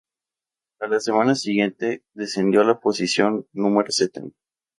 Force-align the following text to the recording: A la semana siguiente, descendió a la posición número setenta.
A 0.79 0.87
la 0.87 0.99
semana 0.99 1.35
siguiente, 1.35 2.03
descendió 2.15 2.61
a 2.61 2.63
la 2.63 2.79
posición 2.79 3.45
número 3.53 3.91
setenta. 3.91 4.35